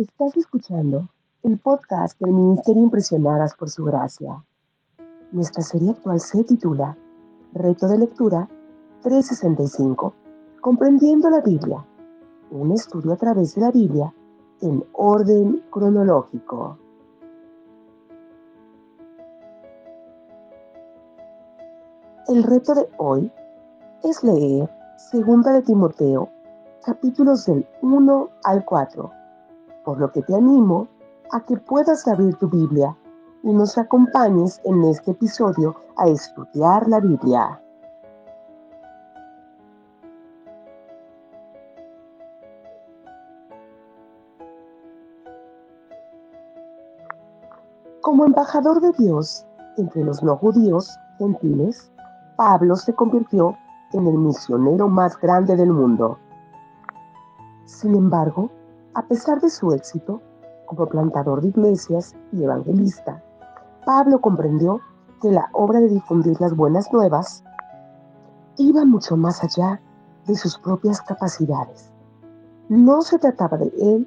[0.00, 1.10] Estás escuchando
[1.42, 4.42] el podcast del Ministerio Impresionadas por Su Gracia.
[5.30, 6.96] Nuestra serie actual se titula
[7.52, 8.48] Reto de Lectura
[9.02, 10.14] 365,
[10.62, 11.84] Comprendiendo la Biblia,
[12.50, 14.14] un estudio a través de la Biblia
[14.62, 16.78] en orden cronológico.
[22.26, 23.30] El reto de hoy
[24.02, 24.70] es leer
[25.10, 26.30] Segunda de Timoteo,
[26.86, 29.19] capítulos del 1 al 4
[29.84, 30.88] por lo que te animo
[31.32, 32.96] a que puedas abrir tu Biblia
[33.42, 37.60] y nos acompañes en este episodio a estudiar la Biblia.
[48.02, 51.92] Como embajador de Dios entre los no judíos gentiles,
[52.36, 53.56] Pablo se convirtió
[53.92, 56.18] en el misionero más grande del mundo.
[57.66, 58.50] Sin embargo,
[59.00, 60.20] a pesar de su éxito
[60.66, 63.22] como plantador de iglesias y evangelista,
[63.86, 64.78] Pablo comprendió
[65.22, 67.42] que la obra de difundir las buenas nuevas
[68.58, 69.80] iba mucho más allá
[70.26, 71.90] de sus propias capacidades.
[72.68, 74.06] No se trataba de él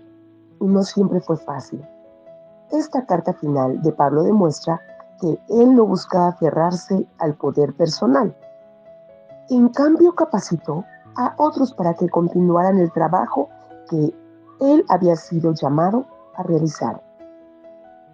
[0.61, 1.83] y no siempre fue fácil.
[2.69, 4.80] Esta carta final de Pablo demuestra
[5.19, 8.38] que él no buscaba aferrarse al poder personal.
[9.49, 13.49] En cambio, capacitó a otros para que continuaran el trabajo
[13.89, 14.14] que
[14.59, 17.01] él había sido llamado a realizar.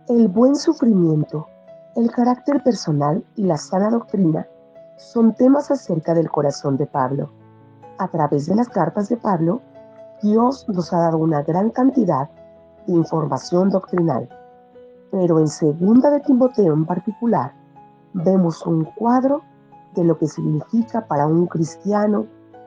[0.07, 1.47] El buen sufrimiento,
[1.95, 4.47] el carácter personal y la sana doctrina
[4.97, 7.31] son temas acerca del corazón de Pablo.
[7.97, 9.61] A través de las cartas de Pablo,
[10.21, 12.29] Dios nos ha dado una gran cantidad
[12.87, 14.27] de información doctrinal,
[15.11, 17.53] pero en segunda de Timoteo en particular,
[18.13, 19.41] vemos un cuadro
[19.95, 22.25] de lo que significa para un cristiano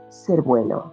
[0.09, 0.93] ser bueno.